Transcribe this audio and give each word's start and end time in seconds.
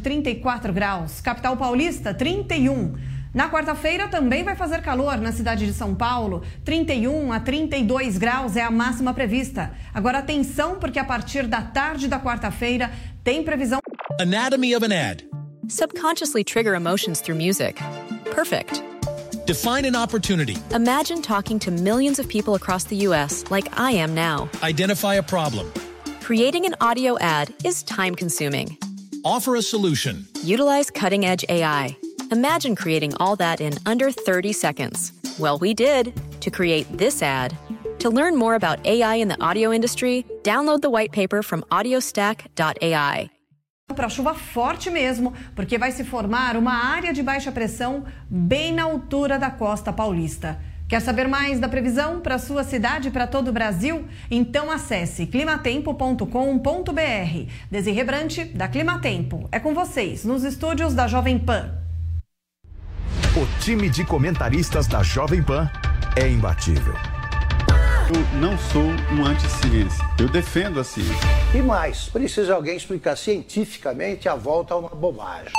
34 0.00 0.72
graus. 0.72 1.20
Capital 1.20 1.56
Paulista, 1.56 2.14
31. 2.14 2.94
Na 3.34 3.48
quarta-feira 3.50 4.08
também 4.08 4.44
vai 4.44 4.54
fazer 4.54 4.82
calor 4.82 5.16
na 5.18 5.32
cidade 5.32 5.66
de 5.66 5.72
São 5.72 5.94
Paulo. 5.94 6.42
31 6.64 7.32
a 7.32 7.40
32 7.40 8.18
graus 8.18 8.56
é 8.56 8.62
a 8.62 8.70
máxima 8.70 9.14
prevista. 9.14 9.72
Agora 9.94 10.18
atenção, 10.18 10.76
porque 10.78 10.98
a 10.98 11.04
partir 11.04 11.46
da 11.46 11.62
tarde 11.62 12.08
da 12.08 12.20
quarta-feira 12.20 12.90
tem 13.24 13.42
previsão. 13.42 13.80
Anatomy 14.20 14.74
of 14.74 14.84
an 14.84 14.92
ad. 14.92 15.24
Subconsciously 15.68 16.44
trigger 16.44 16.74
emotions 16.74 17.20
through 17.20 17.38
music. 17.38 17.80
Perfect. 18.34 18.82
Define 19.46 19.86
an 19.86 19.96
opportunity. 19.96 20.56
Imagine 20.74 21.22
talking 21.22 21.58
to 21.60 21.70
millions 21.70 22.18
of 22.18 22.28
people 22.28 22.54
across 22.54 22.84
the 22.84 22.96
U.S. 23.08 23.44
like 23.50 23.68
I 23.78 23.92
am 23.92 24.14
now. 24.14 24.48
Identify 24.62 25.14
a 25.14 25.22
problem. 25.22 25.66
Creating 26.20 26.66
an 26.66 26.74
audio 26.80 27.18
ad 27.18 27.52
is 27.64 27.82
time 27.82 28.14
consuming. 28.14 28.76
Offer 29.24 29.54
a 29.54 29.62
solution. 29.62 30.26
Utilize 30.42 30.90
cutting 30.90 31.24
edge 31.24 31.44
AI. 31.48 31.96
Imagine 32.32 32.74
creating 32.74 33.14
all 33.18 33.36
that 33.36 33.60
in 33.60 33.74
under 33.86 34.10
30 34.10 34.52
seconds. 34.52 35.12
Well, 35.38 35.58
we 35.58 35.74
did 35.74 36.12
to 36.40 36.50
create 36.50 36.86
this 36.98 37.22
ad. 37.22 37.56
To 38.00 38.10
learn 38.10 38.36
more 38.36 38.56
about 38.56 38.84
AI 38.84 39.16
in 39.16 39.28
the 39.28 39.40
audio 39.40 39.72
industry, 39.72 40.26
download 40.42 40.80
the 40.80 40.90
white 40.90 41.12
paper 41.12 41.40
from 41.42 41.62
audiostack.ai. 41.70 43.30
Para 43.94 44.08
chuva 44.08 44.34
forte 44.34 44.90
mesmo, 44.90 45.34
porque 45.54 45.78
vai 45.78 45.92
se 45.92 46.02
formar 46.02 46.56
uma 46.56 46.72
área 46.72 47.12
de 47.12 47.22
baixa 47.22 47.52
pressão 47.52 48.04
bem 48.28 48.72
na 48.72 48.82
altura 48.84 49.38
da 49.38 49.50
costa 49.50 49.92
paulista. 49.92 50.58
Quer 50.92 51.00
saber 51.00 51.26
mais 51.26 51.58
da 51.58 51.70
previsão 51.70 52.20
para 52.20 52.38
sua 52.38 52.62
cidade 52.62 53.08
e 53.08 53.10
para 53.10 53.26
todo 53.26 53.48
o 53.48 53.52
Brasil? 53.52 54.06
Então 54.30 54.70
acesse 54.70 55.24
climatempo.com.br. 55.24 56.28
Desirrebrante 57.70 58.44
da 58.44 58.68
Climatempo. 58.68 59.48
É 59.50 59.58
com 59.58 59.72
vocês, 59.72 60.22
nos 60.22 60.44
estúdios 60.44 60.92
da 60.92 61.08
Jovem 61.08 61.38
Pan. 61.38 61.78
O 63.34 63.64
time 63.64 63.88
de 63.88 64.04
comentaristas 64.04 64.86
da 64.86 65.02
Jovem 65.02 65.42
Pan 65.42 65.66
é 66.14 66.28
imbatível. 66.28 66.92
Eu 68.14 68.38
não 68.38 68.58
sou 68.58 68.84
um 68.84 69.24
anti-ciência. 69.24 70.04
Eu 70.20 70.28
defendo 70.28 70.78
a 70.78 70.84
ciência. 70.84 71.16
E 71.54 71.62
mais, 71.62 72.10
precisa 72.10 72.54
alguém 72.54 72.76
explicar 72.76 73.16
cientificamente 73.16 74.28
a 74.28 74.34
volta 74.34 74.74
a 74.74 74.76
uma 74.76 74.90
bobagem. 74.90 75.54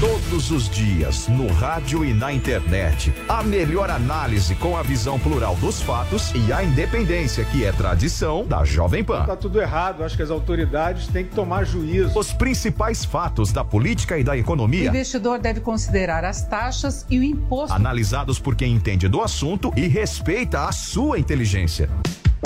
Todos 0.00 0.50
os 0.50 0.68
dias, 0.68 1.28
no 1.28 1.46
rádio 1.52 2.04
e 2.04 2.14
na 2.14 2.32
internet. 2.32 3.12
A 3.28 3.42
melhor 3.42 3.90
análise 3.90 4.54
com 4.54 4.76
a 4.76 4.82
visão 4.82 5.18
plural 5.18 5.56
dos 5.56 5.82
fatos 5.82 6.32
e 6.34 6.52
a 6.52 6.62
independência, 6.64 7.44
que 7.44 7.64
é 7.64 7.72
tradição 7.72 8.44
da 8.46 8.64
Jovem 8.64 9.04
Pan. 9.04 9.26
Tá 9.26 9.36
tudo 9.36 9.60
errado, 9.60 10.02
acho 10.02 10.16
que 10.16 10.22
as 10.22 10.30
autoridades 10.30 11.06
têm 11.08 11.24
que 11.24 11.34
tomar 11.34 11.64
juízo. 11.64 12.18
Os 12.18 12.32
principais 12.32 13.04
fatos 13.04 13.52
da 13.52 13.64
política 13.64 14.18
e 14.18 14.24
da 14.24 14.32
O 14.32 14.36
economia, 14.36 14.88
investidor 14.88 15.38
deve 15.38 15.60
considerar 15.60 16.24
as 16.24 16.46
taxas 16.46 17.04
e 17.10 17.18
o 17.18 17.22
imposto. 17.22 17.74
analisados 17.74 18.38
por 18.38 18.54
quem 18.54 18.72
entende 18.74 19.08
do 19.08 19.20
assunto 19.20 19.72
e 19.76 19.86
respeita 19.86 20.64
a 20.64 20.72
sua 20.72 21.18
inteligência. 21.18 21.88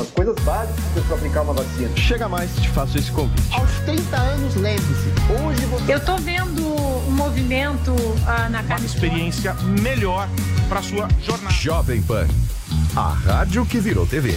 As 0.00 0.10
coisas 0.10 0.36
básicas 0.44 1.04
para 1.06 1.16
aplicar 1.16 1.42
uma 1.42 1.52
vacina. 1.52 1.96
Chega 1.96 2.28
mais, 2.28 2.54
te 2.56 2.68
faço 2.70 2.98
esse 2.98 3.10
convite. 3.12 3.54
Aos 3.54 3.70
30 3.84 4.16
anos, 4.16 4.54
lembre-se, 4.56 5.08
hoje 5.42 5.66
você... 5.66 5.94
Eu 5.94 6.00
tô 6.00 6.16
vendo 6.16 6.66
um 6.66 7.10
movimento 7.10 7.94
ah, 8.26 8.48
na 8.48 8.60
Uma 8.60 8.78
experiência 8.80 9.54
melhor 9.82 10.28
para 10.68 10.82
sua 10.82 11.08
jornada. 11.20 11.54
Jovem 11.54 12.02
Pan, 12.02 12.26
a 12.96 13.08
rádio 13.10 13.66
que 13.66 13.78
virou 13.78 14.06
TV. 14.06 14.34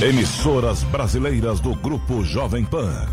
Emissoras 0.00 0.84
brasileiras 0.84 1.58
do 1.58 1.74
Grupo 1.74 2.22
Jovem 2.22 2.64
Pan. 2.64 3.06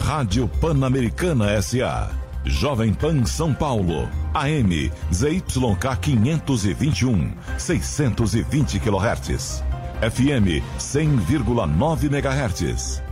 Rádio 0.00 0.48
Pan-Americana 0.48 1.60
SA. 1.60 2.21
Jovem 2.44 2.92
Pan 2.92 3.24
São 3.24 3.54
Paulo. 3.54 4.08
AM 4.34 4.90
ZYK 5.12 5.96
521, 6.00 7.30
620 7.58 8.80
kHz. 8.80 9.62
FM 10.00 10.60
100,9 10.78 12.08
MHz. 12.10 13.11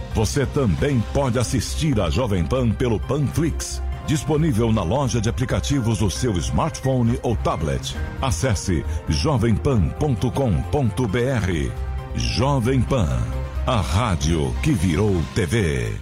Você 0.13 0.45
também 0.45 1.01
pode 1.13 1.39
assistir 1.39 1.99
a 2.01 2.09
Jovem 2.09 2.43
Pan 2.43 2.69
pelo 2.69 2.99
Panflix, 2.99 3.81
disponível 4.05 4.71
na 4.71 4.83
loja 4.83 5.21
de 5.21 5.29
aplicativos 5.29 5.99
do 5.99 6.11
seu 6.11 6.37
smartphone 6.37 7.17
ou 7.23 7.35
tablet. 7.37 7.95
Acesse 8.21 8.83
jovempan.com.br. 9.07 11.71
Jovem 12.13 12.81
Pan, 12.81 13.21
a 13.65 13.79
rádio 13.79 14.53
que 14.61 14.73
virou 14.73 15.15
TV. 15.33 15.93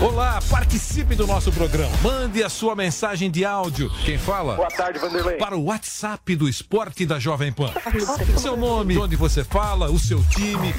Olá, 0.00 0.40
participe 0.50 1.14
do 1.14 1.26
nosso 1.26 1.52
programa. 1.52 1.92
Mande 2.02 2.42
a 2.42 2.48
sua 2.48 2.74
mensagem 2.74 3.30
de 3.30 3.44
áudio. 3.44 3.90
Quem 4.04 4.16
fala? 4.16 4.56
Boa 4.56 4.70
tarde, 4.70 4.98
Vanderlei. 4.98 5.36
Para 5.36 5.56
o 5.56 5.64
WhatsApp 5.64 6.34
do 6.34 6.48
Esporte 6.48 7.04
da 7.04 7.18
Jovem 7.18 7.52
Pan. 7.52 7.70
Seu 8.38 8.56
nome, 8.56 8.94
de 8.94 9.00
onde 9.00 9.16
você 9.16 9.44
fala, 9.44 9.90
o 9.90 9.98
seu 9.98 10.24
time. 10.24 10.74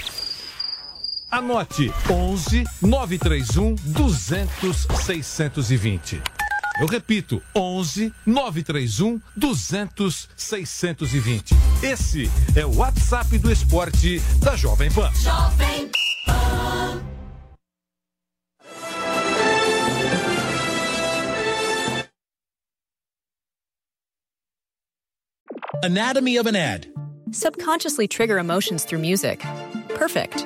Anote 1.34 1.92
11 2.12 2.64
931 2.80 3.74
200 3.86 4.88
620. 5.04 6.22
Eu 6.80 6.86
repito, 6.86 7.42
11 7.56 8.14
931 8.24 9.20
200 9.36 10.30
620. 10.38 11.56
Esse 11.82 12.30
é 12.56 12.64
o 12.64 12.76
WhatsApp 12.76 13.36
do 13.40 13.52
esporte 13.52 14.20
da 14.44 14.56
Jovem 14.56 14.92
Pan. 14.92 15.10
Jovem 15.16 15.90
Pan. 16.28 17.02
Anatomy 25.84 26.38
of 26.38 26.48
an 26.48 26.56
ad. 26.56 26.88
Subconsciously 27.32 28.08
trigger 28.08 28.38
emotions 28.38 28.86
through 28.86 29.02
music. 29.02 29.44
Perfect. 29.98 30.46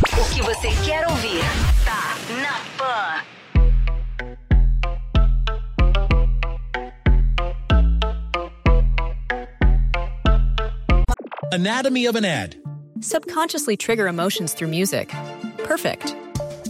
O 0.00 0.34
que 0.34 0.42
você 0.42 0.68
quer 0.84 1.06
ouvir 1.08 1.42
tá 1.84 2.16
na 2.40 2.60
Pan. 2.78 3.24
Anatomy 11.52 12.06
of 12.06 12.16
an 12.16 12.24
ad. 12.24 12.56
Subconsciously 13.00 13.76
trigger 13.76 14.08
emotions 14.08 14.54
through 14.54 14.68
music. 14.68 15.10
Perfect. 15.58 16.16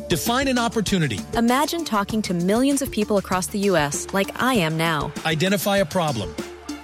Define 0.08 0.48
an 0.48 0.58
opportunity. 0.58 1.20
Imagine 1.36 1.84
talking 1.84 2.20
to 2.22 2.34
millions 2.34 2.82
of 2.82 2.90
people 2.90 3.16
across 3.16 3.46
the 3.46 3.60
US 3.70 4.06
like 4.12 4.30
I 4.42 4.54
am 4.54 4.76
now. 4.76 5.12
Identify 5.24 5.78
a 5.78 5.86
problem. 5.86 6.34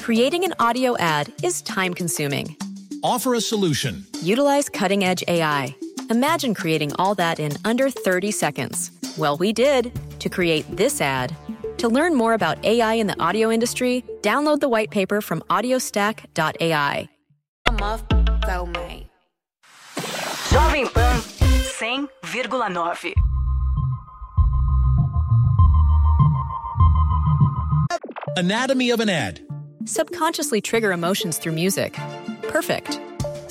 Creating 0.01 0.45
an 0.45 0.55
audio 0.61 0.97
ad 0.99 1.33
is 1.43 1.61
time 1.63 1.93
consuming. 1.93 2.57
Offer 3.03 3.35
a 3.35 3.41
solution. 3.41 4.07
Utilize 4.23 4.69
cutting 4.69 5.05
edge 5.05 5.25
AI. 5.29 5.77
Imagine 6.11 6.55
creating 6.55 6.93
all 6.95 7.15
that 7.17 7.39
in 7.39 7.53
under 7.65 7.91
30 7.91 8.31
seconds. 8.31 8.91
Well, 9.19 9.37
we 9.37 9.53
did 9.53 9.93
to 10.21 10.29
create 10.29 10.65
this 10.75 11.01
ad. 11.01 11.37
To 11.79 11.89
learn 11.89 12.15
more 12.15 12.33
about 12.33 12.65
AI 12.65 12.95
in 12.95 13.07
the 13.07 13.21
audio 13.21 13.51
industry, 13.51 14.05
download 14.23 14.61
the 14.61 14.69
white 14.69 14.91
paper 14.91 15.21
from 15.21 15.43
audiostack.ai. 15.51 17.09
Jovem 20.49 20.93
Pan 20.95 22.09
100,9. 22.23 23.15
Anatomy 28.37 28.91
of 28.91 29.01
an 29.01 29.09
ad. 29.09 29.41
Subconsciously 29.85 30.61
trigger 30.61 30.93
emotions 30.93 31.39
through 31.39 31.53
music. 31.53 31.99
Perfect. 32.45 33.01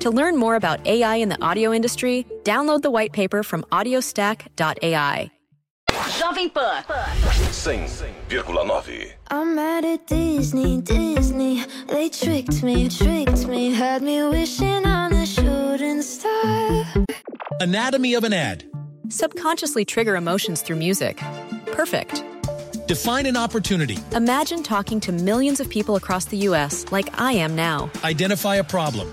To 0.00 0.10
learn 0.10 0.36
more 0.36 0.54
about 0.54 0.86
AI 0.86 1.16
in 1.16 1.28
the 1.28 1.42
audio 1.42 1.72
industry, 1.72 2.24
download 2.44 2.82
the 2.82 2.90
white 2.90 3.12
paper 3.12 3.42
from 3.42 3.62
audiostack.ai. 3.72 5.30
Jovem 5.90 6.54
Pan 6.54 6.84
100,9. 6.84 9.12
I'm 9.30 9.54
mad 9.54 9.84
at 9.84 10.06
Disney, 10.06 10.80
Disney. 10.80 11.64
They 11.88 12.08
tricked 12.08 12.62
me, 12.62 12.88
tricked 12.88 13.46
me, 13.46 13.72
had 13.72 14.02
me 14.02 14.22
wishing 14.22 14.86
on 14.86 15.12
a 15.12 15.26
shooting 15.26 16.00
star. 16.02 16.86
Anatomy 17.60 18.14
of 18.14 18.24
an 18.24 18.32
ad. 18.32 18.64
Subconsciously 19.08 19.84
trigger 19.84 20.16
emotions 20.16 20.62
through 20.62 20.76
music. 20.76 21.20
Perfect. 21.66 22.24
Define 22.86 23.26
an 23.26 23.36
opportunity. 23.36 23.98
Imagine 24.12 24.62
talking 24.62 25.00
to 25.00 25.12
millions 25.12 25.60
of 25.60 25.68
people 25.68 25.96
across 25.96 26.24
the 26.26 26.38
US 26.48 26.86
like 26.90 27.20
I 27.20 27.32
am 27.32 27.54
now. 27.56 27.90
Identify 28.04 28.56
a 28.56 28.64
problem. 28.64 29.12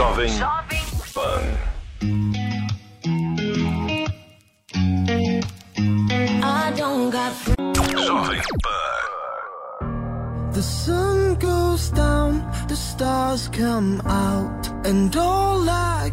Jovem 0.00 0.32
Pan. 1.14 1.44
I 6.42 6.72
don't 6.74 7.10
got 7.10 7.32
Jovem 8.06 8.42
Pan. 8.64 9.02
The 10.52 10.62
sun 10.62 11.34
goes 11.34 11.90
down, 11.90 12.50
the 12.68 12.76
stars 12.76 13.48
come 13.48 14.00
out, 14.06 14.70
and 14.86 15.14
all 15.16 15.68
I 15.68 16.09